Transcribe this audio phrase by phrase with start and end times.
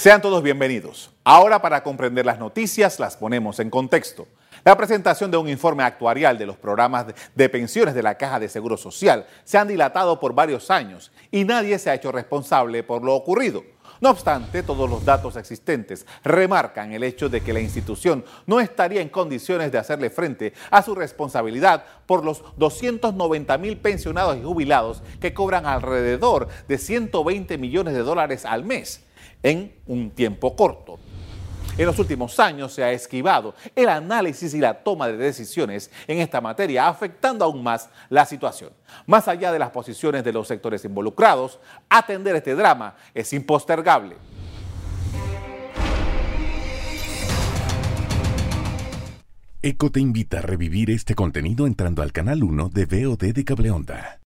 [0.00, 1.10] Sean todos bienvenidos.
[1.24, 4.26] Ahora para comprender las noticias las ponemos en contexto.
[4.64, 8.48] La presentación de un informe actuarial de los programas de pensiones de la Caja de
[8.48, 13.04] Seguro Social se han dilatado por varios años y nadie se ha hecho responsable por
[13.04, 13.62] lo ocurrido.
[14.00, 19.02] No obstante, todos los datos existentes remarcan el hecho de que la institución no estaría
[19.02, 25.02] en condiciones de hacerle frente a su responsabilidad por los 290 mil pensionados y jubilados
[25.20, 29.04] que cobran alrededor de 120 millones de dólares al mes
[29.42, 30.98] en un tiempo corto.
[31.78, 36.18] En los últimos años se ha esquivado el análisis y la toma de decisiones en
[36.18, 38.70] esta materia, afectando aún más la situación.
[39.06, 44.16] Más allá de las posiciones de los sectores involucrados, atender este drama es impostergable.
[49.62, 54.20] ECO te invita a revivir este contenido entrando al canal 1 de VOD de Cableonda.